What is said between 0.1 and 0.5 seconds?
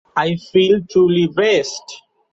I